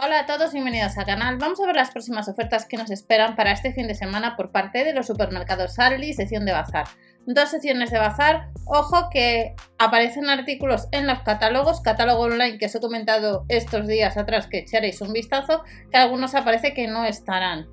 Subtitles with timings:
[0.00, 1.38] Hola a todos, bienvenidos al canal.
[1.38, 4.52] Vamos a ver las próximas ofertas que nos esperan para este fin de semana por
[4.52, 6.86] parte de los supermercados Aldi, sección de bazar.
[7.26, 8.50] Dos secciones de bazar.
[8.64, 14.16] Ojo que aparecen artículos en los catálogos, catálogo online que os he comentado estos días
[14.16, 17.66] atrás que echaréis un vistazo, que algunos aparece que no estarán.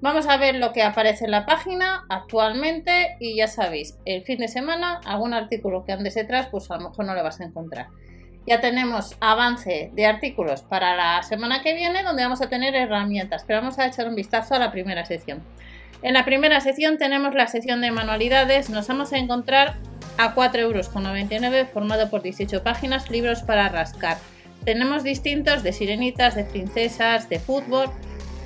[0.00, 4.38] Vamos a ver lo que aparece en la página actualmente y ya sabéis, el fin
[4.38, 7.44] de semana algún artículo que andes detrás pues a lo mejor no le vas a
[7.44, 7.86] encontrar
[8.48, 13.44] ya tenemos avance de artículos para la semana que viene donde vamos a tener herramientas,
[13.46, 15.42] pero vamos a echar un vistazo a la primera sección.
[16.00, 19.76] En la primera sección tenemos la sección de manualidades, nos vamos a encontrar
[20.16, 24.16] a 4,99 euros formado por 18 páginas, libros para rascar.
[24.64, 27.90] Tenemos distintos de sirenitas, de princesas, de fútbol,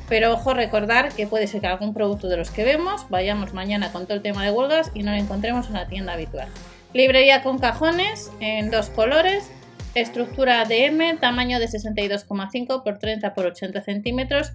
[0.08, 3.92] pero ojo recordar que puede ser que algún producto de los que vemos vayamos mañana
[3.92, 6.48] con todo el tema de huelgas y no lo encontremos en la tienda habitual.
[6.92, 9.50] Librería con cajones en dos colores,
[9.94, 14.52] Estructura de M, tamaño de 62,5 por 30 por 80 centímetros,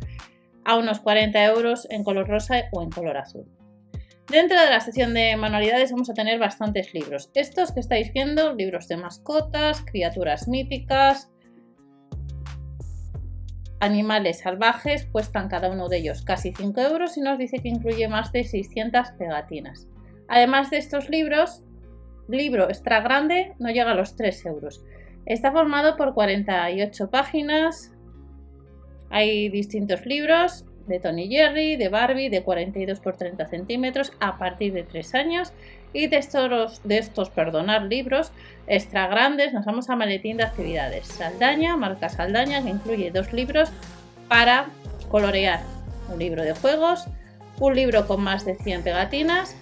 [0.65, 3.45] a unos 40 euros en color rosa o en color azul.
[4.29, 7.29] Dentro de la sección de manualidades vamos a tener bastantes libros.
[7.35, 11.29] Estos que estáis viendo, libros de mascotas, criaturas míticas,
[13.79, 18.07] animales salvajes, cuestan cada uno de ellos casi 5 euros y nos dice que incluye
[18.07, 19.87] más de 600 pegatinas.
[20.27, 21.63] Además de estos libros,
[22.27, 24.83] libro extra grande no llega a los 3 euros.
[25.27, 27.91] Está formado por 48 páginas.
[29.09, 34.71] Hay distintos libros de Tony Jerry, de Barbie, de 42 por 30 centímetros a partir
[34.71, 35.51] de 3 años.
[35.91, 38.31] Y de estos, de estos perdonar, libros
[38.67, 41.07] extra grandes nos vamos a maletín de actividades.
[41.07, 43.69] Saldaña, marca Saldaña, que incluye dos libros
[44.29, 44.67] para
[45.09, 45.59] colorear.
[46.09, 47.05] Un libro de juegos,
[47.59, 49.57] un libro con más de 100 pegatinas,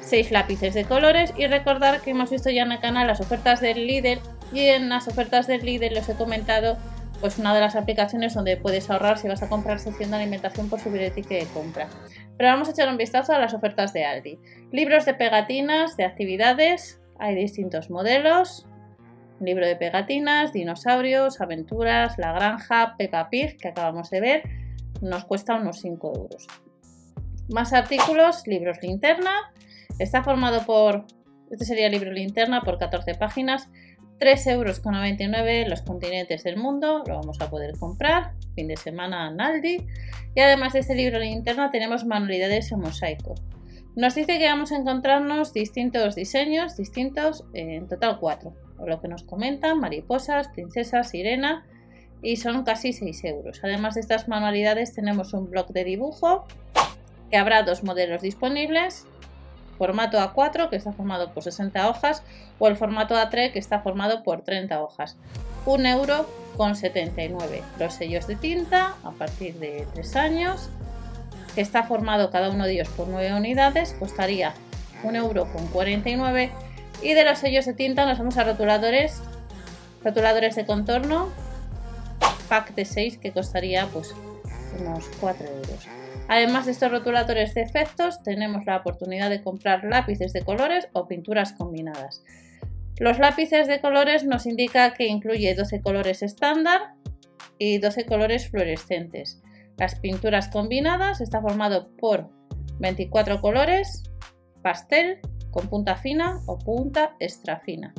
[0.00, 3.60] 6 lápices de colores y recordar que hemos visto ya en el canal las ofertas
[3.60, 4.20] del líder
[4.52, 6.76] y en las ofertas del líder les he comentado
[7.22, 10.68] pues una de las aplicaciones donde puedes ahorrar si vas a comprar sección de alimentación
[10.68, 11.88] por subir el de compra.
[12.36, 14.40] Pero vamos a echar un vistazo a las ofertas de Aldi.
[14.72, 18.66] Libros de pegatinas, de actividades, hay distintos modelos.
[19.38, 24.42] Libro de pegatinas, dinosaurios, aventuras, la granja, Peppa Pig, que acabamos de ver,
[25.00, 26.48] nos cuesta unos 5 euros.
[27.48, 29.52] Más artículos, libros linterna.
[30.00, 31.04] Está formado por,
[31.52, 33.68] este sería el libro linterna por 14 páginas
[34.22, 39.40] 3,99 euros los continentes del mundo, lo vamos a poder comprar, fin de semana en
[39.40, 39.84] Aldi.
[40.36, 43.34] Y además de este libro de interna tenemos manualidades en mosaico.
[43.96, 48.54] Nos dice que vamos a encontrarnos distintos diseños, distintos, en total cuatro.
[48.78, 51.66] O lo que nos comentan, mariposas, princesas, sirena,
[52.22, 53.60] y son casi 6 euros.
[53.64, 56.46] Además de estas manualidades tenemos un blog de dibujo,
[57.28, 59.04] que habrá dos modelos disponibles,
[59.82, 62.22] formato A4 que está formado por 60 hojas
[62.60, 65.16] o el formato A3 que está formado por 30 hojas.
[65.66, 66.24] 1 euro
[66.56, 67.64] con 79.
[67.80, 70.68] Los sellos de tinta a partir de 3 años
[71.56, 74.54] que está formado cada uno de ellos por 9 unidades costaría
[75.02, 76.52] 1 euro con 49
[77.02, 79.20] y de los sellos de tinta nos vamos a rotuladores
[80.04, 81.28] rotuladores de contorno
[82.48, 84.14] pack de 6 que costaría pues
[84.78, 85.88] unos 4 euros
[86.32, 91.06] Además de estos rotuladores de efectos, tenemos la oportunidad de comprar lápices de colores o
[91.06, 92.24] pinturas combinadas.
[92.98, 96.94] Los lápices de colores nos indica que incluye 12 colores estándar
[97.58, 99.42] y 12 colores fluorescentes.
[99.76, 102.30] Las pinturas combinadas está formado por
[102.78, 104.02] 24 colores,
[104.62, 105.18] pastel
[105.50, 107.92] con punta fina o punta extra fina.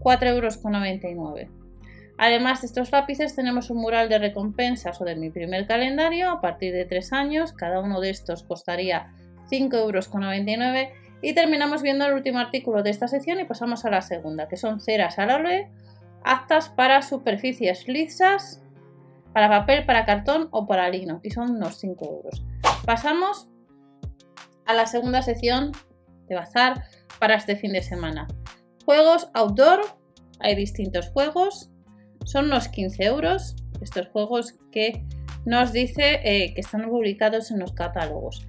[0.00, 1.67] 4,99 euros.
[2.18, 6.40] Además de estos lápices tenemos un mural de recompensas o de mi primer calendario a
[6.40, 7.52] partir de 3 años.
[7.52, 9.12] Cada uno de estos costaría
[9.48, 10.10] 5,99 euros.
[11.22, 14.56] Y terminamos viendo el último artículo de esta sección y pasamos a la segunda, que
[14.56, 15.68] son ceras al óleo,
[16.24, 18.62] actas para superficies lisas,
[19.32, 21.20] para papel, para cartón o para lino.
[21.22, 22.44] Y son unos 5 euros.
[22.84, 23.48] Pasamos
[24.66, 25.70] a la segunda sección
[26.28, 26.82] de bazar
[27.20, 28.26] para este fin de semana.
[28.84, 29.80] Juegos outdoor.
[30.40, 31.70] Hay distintos juegos
[32.24, 35.04] son unos 15 euros estos juegos que
[35.44, 38.46] nos dice eh, que están publicados en los catálogos.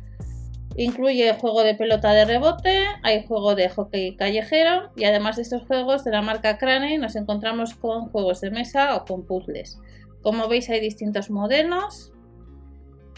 [0.75, 5.63] Incluye juego de pelota de rebote, hay juego de hockey callejero y además de estos
[5.65, 9.79] juegos de la marca Crane nos encontramos con juegos de mesa o con puzzles.
[10.21, 12.13] Como veis hay distintos modelos.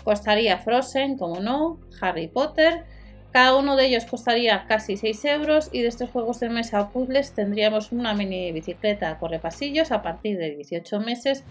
[0.04, 2.86] Costaría Frozen, como no, Harry Potter,
[3.32, 6.90] cada uno de ellos costaría casi 6 euros y de estos juegos de mesa o
[6.90, 11.44] puzzles tendríamos una mini bicicleta pasillos a partir de 18 meses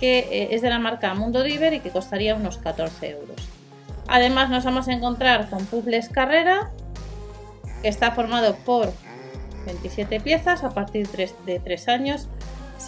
[0.00, 3.48] que eh, es de la marca Mundo Diver y que costaría unos 14 euros.
[4.08, 6.70] Además nos vamos a encontrar con puzzles carrera
[7.82, 8.92] que está formado por
[9.66, 12.28] 27 piezas a partir de 3 años,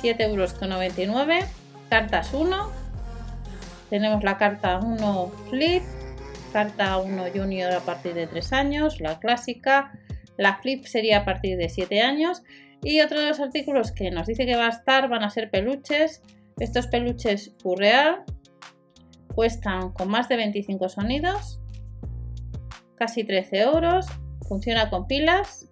[0.03, 1.45] 7,99 euros.
[1.91, 2.71] Cartas 1,
[3.91, 5.83] Tenemos la carta 1 Flip,
[6.53, 9.99] carta 1 Junior a partir de 3 años, la clásica,
[10.37, 12.43] la Flip sería a partir de 7 años
[12.83, 15.51] y otro de los artículos que nos dice que va a estar van a ser
[15.51, 16.23] peluches.
[16.59, 18.25] Estos peluches Furreal
[19.35, 21.61] cuestan con más de 25 sonidos,
[22.97, 24.07] casi 13 euros,
[24.47, 25.71] funciona con pilas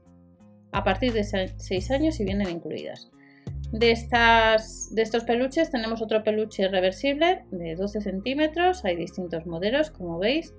[0.72, 3.10] a partir de 6 años y vienen incluidas.
[3.72, 9.90] De, estas, de estos peluches tenemos otro peluche reversible de 12 centímetros, hay distintos modelos
[9.90, 10.54] como veis,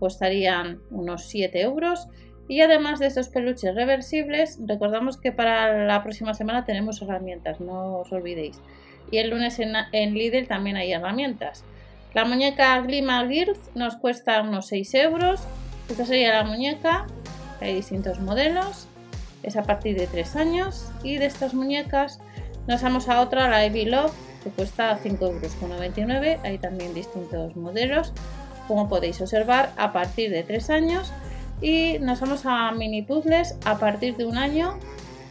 [0.00, 2.08] costarían unos 7 euros
[2.48, 7.98] y además de estos peluches reversibles, recordamos que para la próxima semana tenemos herramientas, no
[7.98, 8.60] os olvidéis.
[9.12, 11.62] Y el lunes en, en Lidl también hay herramientas.
[12.12, 15.40] La muñeca Glima Girth nos cuesta unos 6 euros.
[15.88, 17.06] Esta sería la muñeca,
[17.60, 18.88] hay distintos modelos,
[19.44, 20.90] es a partir de 3 años.
[21.04, 22.18] Y de estas muñecas
[22.66, 24.12] nos vamos a otra, la Evie Love,
[24.42, 26.44] que cuesta 5,99 euros.
[26.44, 28.12] Hay también distintos modelos,
[28.70, 31.12] como podéis observar, a partir de 3 años.
[31.60, 34.78] Y nos vamos a mini puzzles a partir de un año.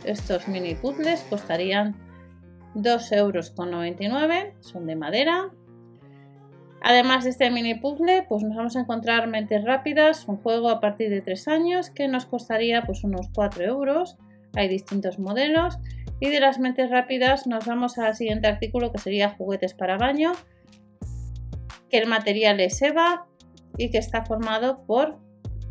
[0.03, 1.95] Estos mini puzzles costarían
[2.75, 3.53] 2,99 euros,
[4.59, 5.51] son de madera.
[6.81, 10.81] Además de este mini puzzle, pues nos vamos a encontrar Mentes Rápidas, un juego a
[10.81, 14.17] partir de 3 años que nos costaría pues unos 4 euros.
[14.53, 15.77] Hay distintos modelos.
[16.19, 20.33] Y de las mentes rápidas nos vamos al siguiente artículo que sería juguetes para baño,
[21.89, 23.25] que el material es EVA
[23.77, 25.19] y que está formado por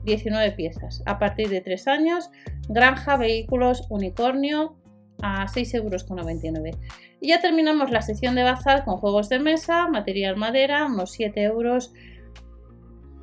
[0.04, 1.02] 19 piezas.
[1.06, 2.30] A partir de 3 años,
[2.68, 4.76] granja, vehículos, unicornio
[5.22, 6.78] a 6,99 euros.
[7.20, 11.42] Y ya terminamos la sección de bazar con juegos de mesa, material madera, unos 7
[11.42, 11.92] euros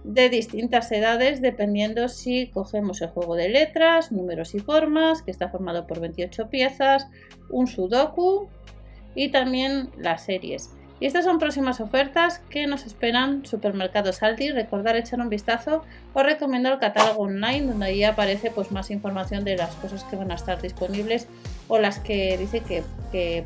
[0.04, 5.50] de distintas edades dependiendo si cogemos el juego de letras, números y formas, que está
[5.50, 7.08] formado por 28 piezas,
[7.50, 8.48] un sudoku
[9.16, 10.70] y también las series.
[11.00, 14.52] Y estas son próximas ofertas que nos esperan Supermercados Aldi.
[14.52, 15.84] Recordar echar un vistazo.
[16.14, 20.16] Os recomiendo el catálogo online donde ahí aparece pues, más información de las cosas que
[20.16, 21.28] van a estar disponibles
[21.68, 22.84] o las que dice que,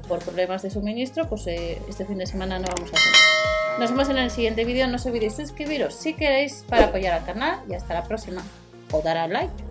[0.08, 3.80] por problemas de suministro pues eh, este fin de semana no vamos a hacer.
[3.80, 4.88] Nos vemos en el siguiente vídeo.
[4.88, 8.44] No os olvidéis suscribiros si queréis para apoyar al canal y hasta la próxima.
[8.92, 9.69] O dar a like.